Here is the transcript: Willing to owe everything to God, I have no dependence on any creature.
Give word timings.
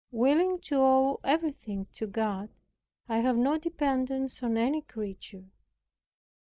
Willing 0.09 0.59
to 0.61 0.77
owe 0.81 1.19
everything 1.23 1.85
to 1.93 2.07
God, 2.07 2.49
I 3.07 3.19
have 3.19 3.37
no 3.37 3.59
dependence 3.59 4.41
on 4.41 4.57
any 4.57 4.81
creature. 4.81 5.45